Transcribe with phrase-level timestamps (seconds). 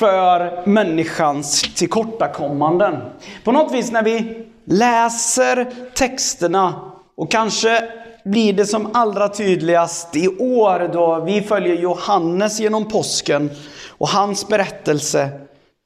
[0.02, 2.96] för människans tillkortakommanden.
[3.44, 7.88] På något vis när vi läser texterna och kanske
[8.24, 13.50] blir det som allra tydligast i år då vi följer Johannes genom påsken
[13.88, 15.28] och hans berättelse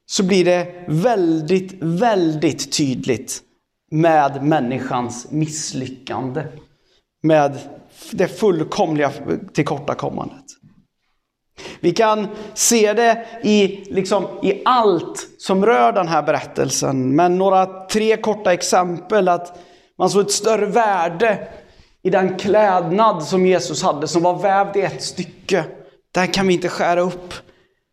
[0.07, 3.41] så blir det väldigt, väldigt tydligt
[3.91, 6.43] med människans misslyckande.
[7.23, 7.59] Med
[8.10, 9.12] det fullkomliga
[9.52, 10.45] tillkortakommandet.
[11.80, 17.16] Vi kan se det i, liksom, i allt som rör den här berättelsen.
[17.16, 19.29] Men några tre korta exempel.
[19.29, 19.59] Att
[19.99, 21.49] man såg ett större värde
[22.02, 25.65] i den klädnad som Jesus hade, som var vävd i ett stycke.
[26.15, 27.34] Den kan vi inte skära upp.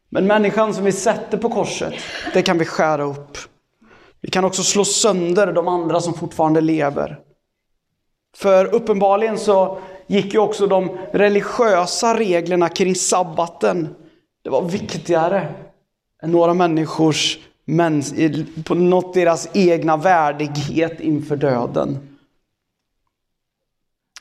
[0.09, 1.93] Men människan som vi sätter på korset,
[2.33, 3.37] det kan vi skära upp.
[4.21, 7.19] Vi kan också slå sönder de andra som fortfarande lever.
[8.37, 9.79] För uppenbarligen så
[10.13, 13.95] gick ju också de religiösa reglerna kring sabbaten.
[14.43, 15.53] Det var viktigare
[16.23, 17.37] än några människors,
[18.65, 22.17] på något deras egna värdighet inför döden.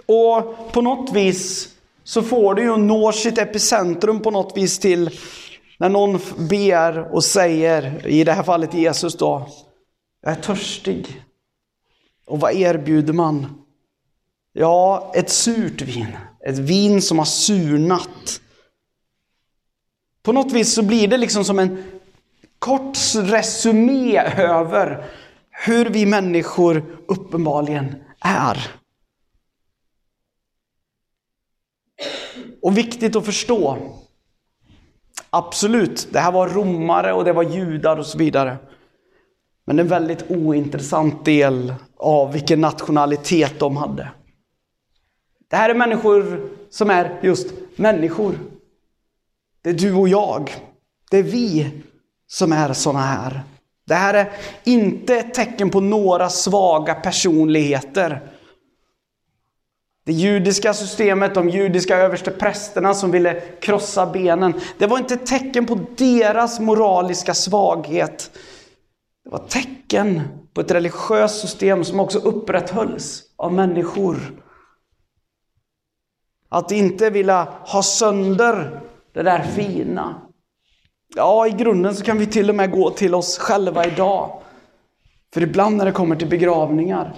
[0.06, 1.68] Och på något vis
[2.04, 5.10] så får det ju nå sitt epicentrum på något vis till
[5.78, 9.48] när någon ber och säger, i det här fallet Jesus då,
[10.22, 11.22] jag är törstig.
[12.26, 13.61] Och vad erbjuder man?
[14.52, 16.16] Ja, ett surt vin.
[16.46, 18.40] Ett vin som har surnat.
[20.22, 21.84] På något vis så blir det liksom som en
[22.58, 25.04] kort resumé över
[25.50, 28.70] hur vi människor uppenbarligen är.
[32.62, 33.78] Och viktigt att förstå.
[35.30, 38.56] Absolut, det här var romare och det var judar och så vidare.
[39.64, 44.12] Men en väldigt ointressant del av vilken nationalitet de hade.
[45.52, 47.46] Det här är människor som är just
[47.76, 48.38] människor.
[49.62, 50.54] Det är du och jag.
[51.10, 51.70] Det är vi
[52.26, 53.42] som är sådana här.
[53.86, 54.32] Det här är
[54.64, 58.20] inte ett tecken på några svaga personligheter.
[60.04, 64.54] Det judiska systemet, de judiska översteprästerna som ville krossa benen.
[64.78, 68.30] Det var inte ett tecken på deras moraliska svaghet.
[69.24, 70.20] Det var tecken
[70.54, 74.16] på ett religiöst system som också upprätthölls av människor.
[76.52, 78.80] Att inte vilja ha sönder
[79.12, 80.14] det där fina.
[81.14, 84.42] Ja, i grunden så kan vi till och med gå till oss själva idag.
[85.34, 87.14] För ibland när det kommer till begravningar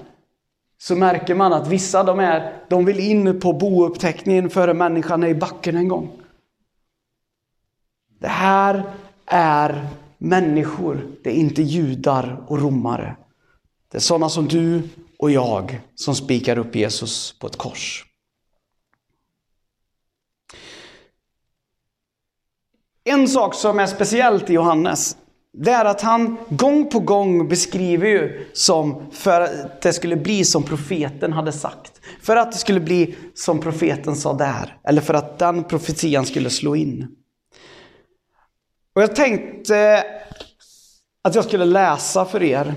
[0.78, 5.28] så märker man att vissa de, är, de vill in på bouppteckningen före människan är
[5.28, 6.10] i backen en gång.
[8.20, 8.82] Det här
[9.26, 9.86] är
[10.18, 13.16] människor, det är inte judar och romare.
[13.90, 14.82] Det är sådana som du
[15.18, 18.04] och jag som spikar upp Jesus på ett kors.
[23.04, 25.16] En sak som är speciellt i Johannes,
[25.52, 30.44] det är att han gång på gång beskriver ju som för att det skulle bli
[30.44, 32.00] som profeten hade sagt.
[32.22, 34.76] För att det skulle bli som profeten sa där.
[34.84, 37.08] Eller för att den profetian skulle slå in.
[38.94, 40.04] Och jag tänkte
[41.22, 42.74] att jag skulle läsa för er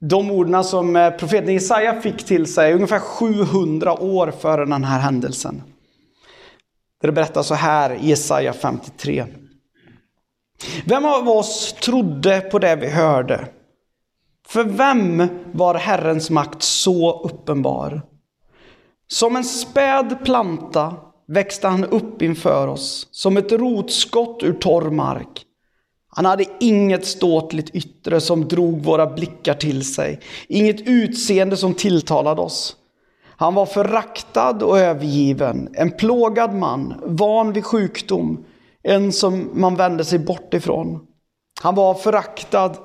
[0.00, 4.98] de orden som eh, profeten Jesaja fick till sig ungefär 700 år före den här
[4.98, 5.62] händelsen.
[7.04, 9.26] Där det berättar så här i Jesaja 53.
[10.84, 13.48] Vem av oss trodde på det vi hörde?
[14.48, 18.02] För vem var Herrens makt så uppenbar?
[19.06, 20.96] Som en späd planta
[21.28, 25.42] växte han upp inför oss, som ett rotskott ur torr mark.
[26.08, 32.40] Han hade inget ståtligt yttre som drog våra blickar till sig, inget utseende som tilltalade
[32.40, 32.76] oss.
[33.44, 38.44] Han var föraktad och övergiven, en plågad man, van vid sjukdom,
[38.82, 41.06] en som man vände sig bort ifrån.
[41.62, 42.76] Han var föraktad,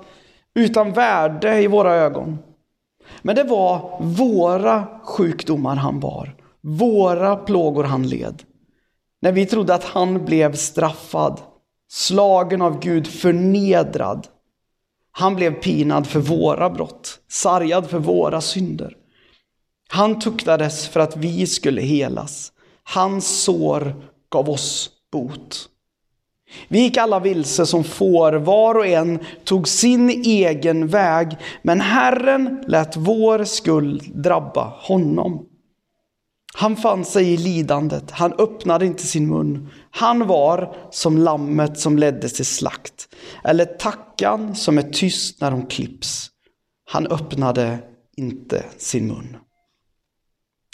[0.56, 2.38] utan värde i våra ögon.
[3.22, 8.44] Men det var våra sjukdomar han bar, våra plågor han led.
[9.22, 11.42] När vi trodde att han blev straffad,
[11.90, 14.28] slagen av Gud, förnedrad.
[15.12, 18.96] Han blev pinad för våra brott, sargad för våra synder.
[19.92, 22.52] Han tuktades för att vi skulle helas.
[22.84, 23.96] Hans sår
[24.30, 25.70] gav oss bot.
[26.68, 32.64] Vi gick alla vilse som får, var och en tog sin egen väg, men Herren
[32.68, 35.46] lät vår skuld drabba honom.
[36.54, 39.70] Han fann sig i lidandet, han öppnade inte sin mun.
[39.92, 43.08] Han var som lammet som leddes till slakt,
[43.44, 46.30] eller tackan som är tyst när de klipps.
[46.86, 47.80] Han öppnade
[48.18, 49.38] inte sin mun.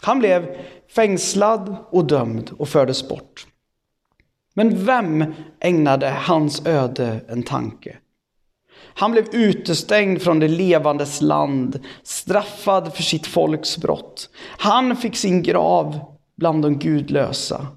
[0.03, 0.57] Han blev
[0.95, 3.47] fängslad och dömd och fördes bort.
[4.53, 7.97] Men vem ägnade hans öde en tanke?
[8.77, 14.29] Han blev utestängd från det levandes land, straffad för sitt folks brott.
[14.57, 15.99] Han fick sin grav
[16.37, 17.67] bland de gudlösa,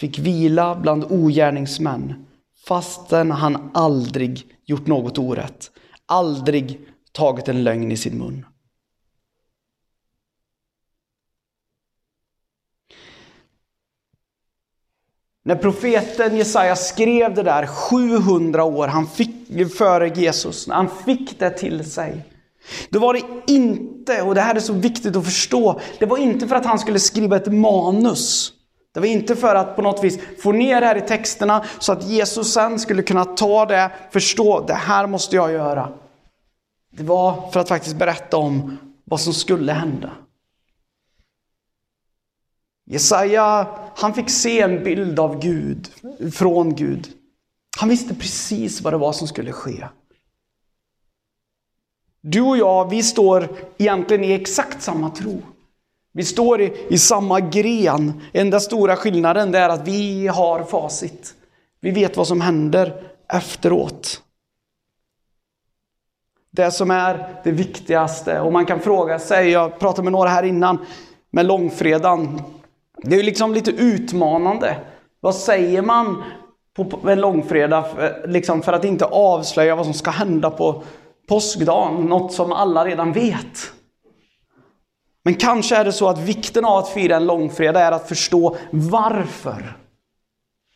[0.00, 2.26] fick vila bland ogärningsmän,
[2.66, 5.70] fastän han aldrig gjort något orätt,
[6.06, 6.80] aldrig
[7.12, 8.46] tagit en lögn i sin mun.
[15.46, 21.38] När profeten Jesaja skrev det där 700 år han fick, före Jesus, när han fick
[21.38, 22.24] det till sig.
[22.90, 26.48] Då var det inte, och det här är så viktigt att förstå, det var inte
[26.48, 28.52] för att han skulle skriva ett manus.
[28.94, 31.92] Det var inte för att på något vis få ner det här i texterna så
[31.92, 35.88] att Jesus sen skulle kunna ta det, förstå, det här måste jag göra.
[36.90, 40.10] Det var för att faktiskt berätta om vad som skulle hända.
[42.86, 43.66] Jesaja,
[43.98, 45.88] han fick se en bild av Gud,
[46.34, 47.08] från Gud.
[47.78, 49.88] Han visste precis vad det var som skulle ske.
[52.20, 53.48] Du och jag, vi står
[53.78, 55.42] egentligen i exakt samma tro.
[56.12, 58.22] Vi står i, i samma gren.
[58.32, 61.34] Enda stora skillnaden är att vi har facit.
[61.80, 63.02] Vi vet vad som händer
[63.32, 64.22] efteråt.
[66.50, 68.40] Det som är det viktigaste.
[68.40, 70.78] Och man kan fråga sig, jag pratade med några här innan,
[71.30, 72.42] med långfredagen.
[73.02, 74.78] Det är liksom lite utmanande.
[75.20, 76.22] Vad säger man
[76.74, 77.84] på en långfredag
[78.26, 80.82] liksom för att inte avslöja vad som ska hända på
[81.28, 82.04] påskdagen?
[82.04, 83.72] Något som alla redan vet.
[85.22, 88.56] Men kanske är det så att vikten av att fira en långfredag är att förstå
[88.70, 89.76] varför.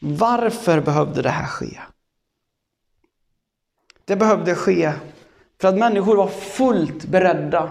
[0.01, 1.79] Varför behövde det här ske?
[4.05, 4.93] Det behövde ske
[5.61, 7.71] för att människor var fullt beredda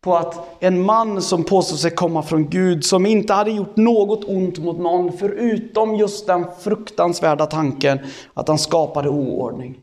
[0.00, 4.24] på att en man som påstod sig komma från Gud, som inte hade gjort något
[4.24, 7.98] ont mot någon, förutom just den fruktansvärda tanken
[8.34, 9.80] att han skapade oordning.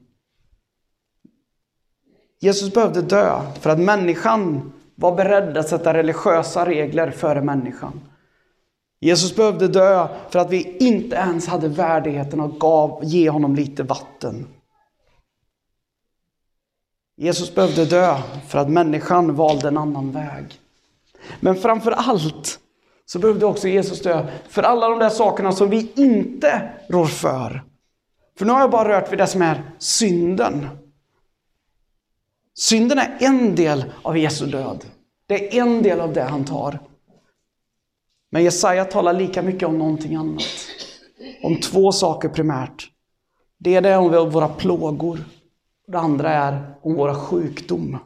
[2.39, 8.01] Jesus behövde dö för att människan var beredd att sätta religiösa regler före människan.
[8.99, 13.83] Jesus behövde dö för att vi inte ens hade värdigheten att gav, ge honom lite
[13.83, 14.47] vatten.
[17.17, 18.17] Jesus behövde dö
[18.47, 20.59] för att människan valde en annan väg.
[21.39, 22.59] Men framför allt
[23.05, 27.63] så behövde också Jesus dö för alla de där sakerna som vi inte rår för.
[28.37, 30.67] För nu har jag bara rört vid det som är synden.
[32.57, 34.85] Synden är en del av Jesu död.
[35.27, 36.79] Det är en del av det han tar.
[38.31, 40.43] Men Jesaja talar lika mycket om någonting annat.
[41.43, 42.89] Om två saker primärt.
[43.57, 45.19] Det är det om våra plågor
[45.87, 47.97] det andra är om våra sjukdom.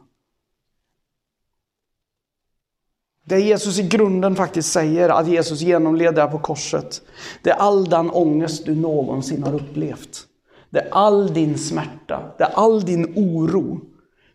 [3.24, 7.02] Det Jesus i grunden faktiskt säger att Jesus genomleder på korset,
[7.42, 10.26] det är all den ångest du någonsin har upplevt.
[10.70, 13.80] Det är all din smärta, det är all din oro,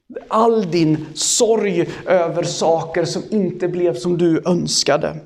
[0.08, 5.20] det är all din sorg över saker som inte blev som du önskade.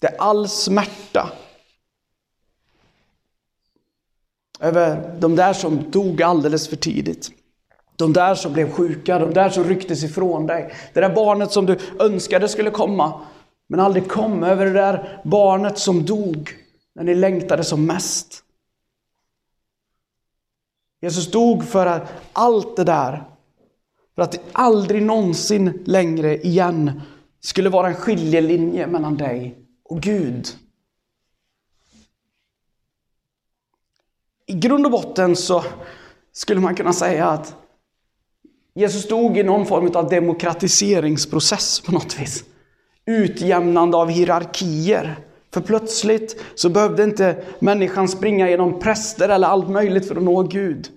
[0.00, 1.32] Det är all smärta
[4.60, 7.30] över de där som dog alldeles för tidigt.
[7.96, 10.72] De där som blev sjuka, de där som rycktes ifrån dig.
[10.94, 13.20] Det där barnet som du önskade skulle komma,
[13.68, 14.42] men aldrig kom.
[14.42, 16.50] Över det där barnet som dog
[16.94, 18.44] när ni längtade som mest.
[21.00, 23.24] Jesus dog för allt det där,
[24.14, 27.00] för att det aldrig någonsin längre igen
[27.40, 30.46] skulle vara en skiljelinje mellan dig och Gud.
[34.48, 35.64] I grund och botten så
[36.32, 37.56] skulle man kunna säga att
[38.74, 42.44] Jesus stod i någon form av demokratiseringsprocess på något vis.
[43.06, 45.18] Utjämnande av hierarkier.
[45.52, 50.42] För plötsligt så behövde inte människan springa genom präster eller allt möjligt för att nå
[50.42, 50.88] Gud.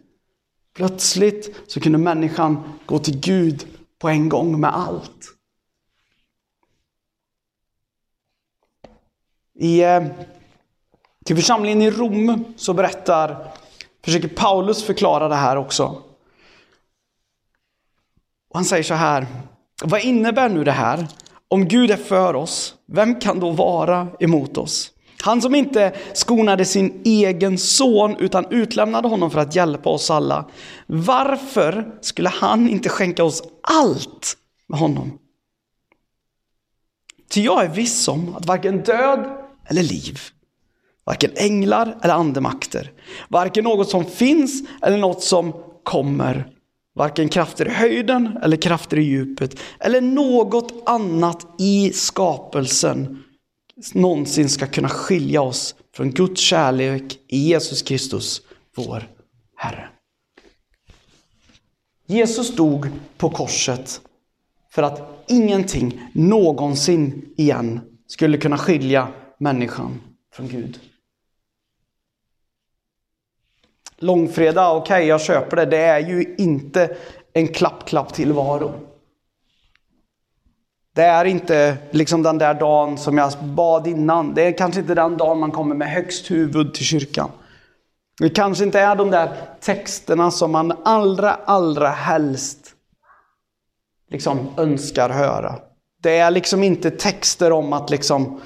[0.76, 3.68] Plötsligt så kunde människan gå till Gud
[4.00, 5.36] på en gång med allt.
[9.60, 10.04] I eh,
[11.26, 13.54] till församlingen i Rom så berättar,
[14.06, 15.84] försöker Paulus förklara det här också.
[18.50, 19.28] Och han säger så här,
[19.84, 21.08] vad innebär nu det här?
[21.48, 24.92] Om Gud är för oss, vem kan då vara emot oss?
[25.22, 30.50] Han som inte skonade sin egen son utan utlämnade honom för att hjälpa oss alla.
[30.88, 34.38] Varför skulle han inte skänka oss allt
[34.68, 35.20] med honom?
[37.30, 40.20] Ty jag är viss om att varken död eller liv,
[41.06, 42.92] varken änglar eller andemakter,
[43.30, 45.54] varken något som finns eller något som
[45.84, 46.48] kommer,
[46.96, 53.24] varken krafter i höjden eller krafter i djupet, eller något annat i skapelsen
[53.94, 58.42] någonsin ska kunna skilja oss från Guds kärlek i Jesus Kristus,
[58.76, 59.10] vår
[59.56, 59.90] Herre.
[62.06, 64.02] Jesus dog på korset
[64.72, 69.08] för att ingenting någonsin igen skulle kunna skilja
[69.40, 70.02] människan
[70.34, 70.80] från Gud.
[74.02, 76.96] Långfredag, okej okay, jag köper det, det är ju inte
[77.34, 78.74] en klapp-klapp tillvaro.
[80.96, 84.34] Det är inte liksom den där dagen som jag bad innan.
[84.34, 87.32] Det är kanske inte den dagen man kommer med högst huvud till kyrkan.
[88.20, 89.30] Det kanske inte är de där
[89.60, 92.76] texterna som man allra, allra helst
[94.10, 95.56] liksom önskar höra.
[96.02, 98.42] Det är liksom inte texter om att liksom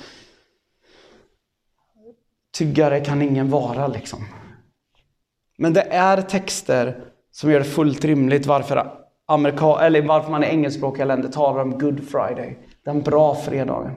[2.55, 4.25] Tyggare kan ingen vara liksom.
[5.57, 8.91] Men det är texter som gör det fullt rimligt varför,
[9.25, 12.57] Amerika, eller varför man i engelskspråkiga länder talar om Good Friday.
[12.85, 13.95] Den bra fredagen.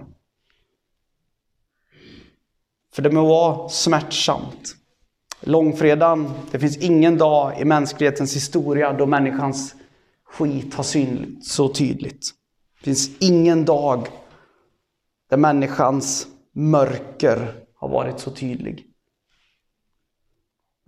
[2.92, 4.74] För det må vara smärtsamt.
[5.40, 9.74] Långfredagen, det finns ingen dag i mänsklighetens historia då människans
[10.24, 12.30] skit har synts så tydligt.
[12.78, 14.08] Det finns ingen dag
[15.30, 18.87] där människans mörker har varit så tydlig.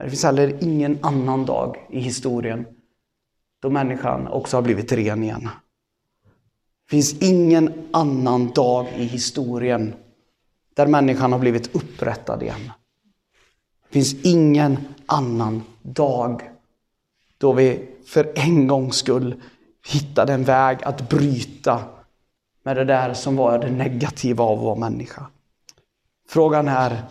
[0.01, 2.67] Men det finns heller ingen annan dag i historien
[3.63, 5.43] då människan också har blivit ren igen.
[6.87, 9.95] Det finns ingen annan dag i historien
[10.75, 12.73] där människan har blivit upprättad igen.
[13.89, 16.51] Det finns ingen annan dag
[17.39, 19.43] då vi för en gångs skull
[19.93, 21.85] hittade en väg att bryta
[22.63, 25.27] med det där som var det negativa av att vara människa.
[26.29, 27.03] Frågan är,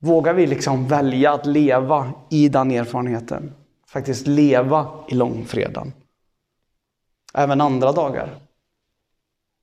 [0.00, 3.52] vågar vi liksom välja att leva i den erfarenheten?
[3.88, 5.92] Faktiskt leva i långfredagen.
[7.34, 8.40] Även andra dagar.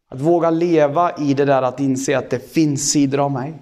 [0.09, 3.53] Att våga leva i det där att inse att det finns sidor av mig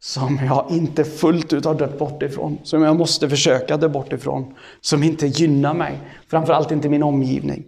[0.00, 4.12] som jag inte fullt ut har dött bort ifrån, som jag måste försöka dö bort
[4.12, 7.64] ifrån, som inte gynnar mig, framförallt inte min omgivning.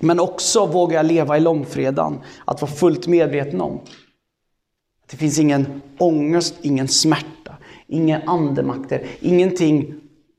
[0.00, 3.80] Men också vågar jag leva i långfredagen, att vara fullt medveten om
[5.10, 7.56] det finns ingen ångest, ingen smärta,
[7.86, 9.94] inga andemakter, ingenting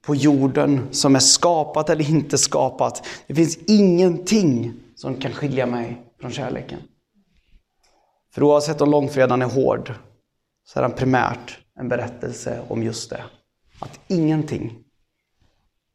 [0.05, 3.07] på jorden som är skapat eller inte skapat.
[3.27, 6.79] Det finns ingenting som kan skilja mig från kärleken.
[8.33, 9.93] För oavsett om långfredagen är hård
[10.65, 13.23] så är den primärt en berättelse om just det.
[13.79, 14.79] Att ingenting,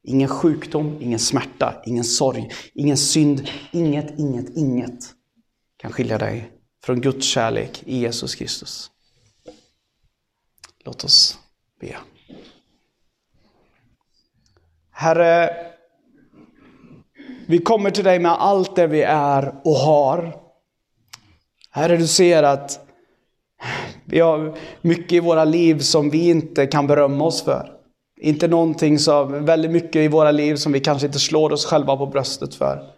[0.02, 5.14] ingen sjukdom, ingen smärta, ingen sorg, ingen synd, inget, inget, inget
[5.76, 8.90] kan skilja dig från Guds kärlek i Jesus Kristus.
[10.84, 11.38] Låt oss
[11.80, 11.96] be.
[14.90, 15.56] Herre,
[17.46, 20.36] vi kommer till dig med allt det vi är och har.
[21.70, 22.86] Herre, du ser att
[24.04, 27.72] vi har mycket i våra liv som vi inte kan berömma oss för.
[28.20, 31.96] Inte någonting som, väldigt mycket i våra liv som vi kanske inte slår oss själva
[31.96, 32.97] på bröstet för.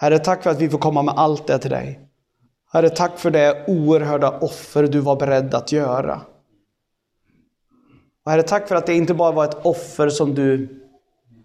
[0.00, 2.00] Herre, tack för att vi får komma med allt det till dig.
[2.72, 6.20] Herre, tack för det oerhörda offer du var beredd att göra.
[8.24, 10.68] Och herre, tack för att det inte bara var ett offer som du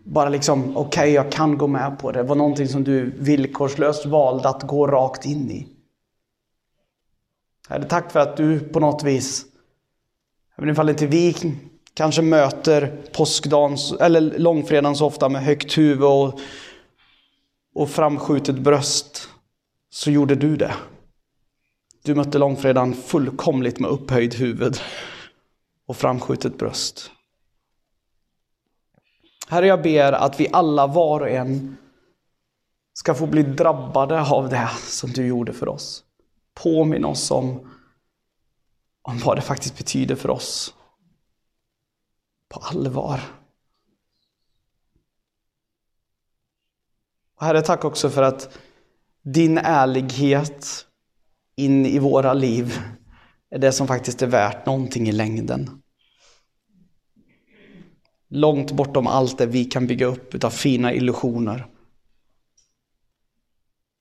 [0.05, 2.19] bara liksom, okej, okay, jag kan gå med på det.
[2.19, 5.67] Det var någonting som du villkorslöst valde att gå rakt in i.
[7.69, 9.45] Herre, tack för att du på något vis,
[10.57, 11.36] även ifall inte vi
[11.93, 16.39] kanske möter påskdagen eller långfredagen så ofta med högt huvud och,
[17.74, 19.30] och framskjutet bröst,
[19.89, 20.74] så gjorde du det.
[22.03, 24.77] Du mötte långfredagen fullkomligt med upphöjd huvud
[25.86, 27.12] och framskjutet bröst.
[29.48, 31.77] Herre, jag ber att vi alla var och en
[32.94, 36.03] ska få bli drabbade av det som du gjorde för oss
[36.53, 37.72] Påminn oss om,
[39.01, 40.74] om vad det faktiskt betyder för oss.
[42.50, 43.20] På allvar.
[47.43, 48.57] Och Herre, tack också för att
[49.23, 50.85] din ärlighet
[51.55, 52.79] in i våra liv
[53.50, 55.81] är det som faktiskt är värt någonting i längden.
[58.29, 61.67] Långt bortom allt det vi kan bygga upp av fina illusioner.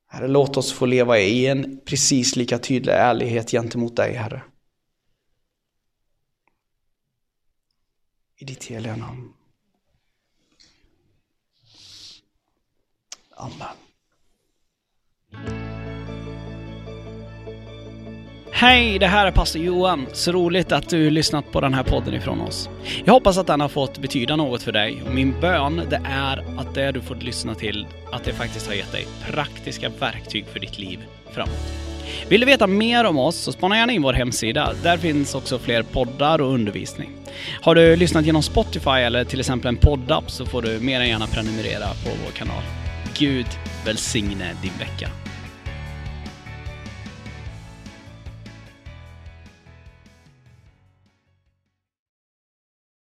[0.07, 4.43] Herre, låt oss få leva i en precis lika tydlig ärlighet gentemot dig, Herre.
[8.37, 9.33] I ditt heliga namn.
[13.43, 13.77] Amen.
[18.51, 20.07] Hej, det här är pastor Johan.
[20.13, 22.69] Så roligt att du lyssnat på den här podden ifrån oss.
[23.05, 26.45] Jag hoppas att den har fått betyda något för dig och min bön det är
[26.59, 30.61] att det du fått lyssna till, att det faktiskt har gett dig praktiska verktyg för
[30.61, 30.99] ditt liv
[31.31, 31.73] framåt.
[32.29, 34.73] Vill du veta mer om oss så spana gärna in vår hemsida.
[34.83, 37.11] Där finns också fler poddar och undervisning.
[37.63, 41.09] Har du lyssnat genom Spotify eller till exempel en poddapp så får du mer än
[41.09, 42.63] gärna prenumerera på vår kanal.
[43.23, 43.47] Gud
[43.85, 45.22] välsigne din vecka.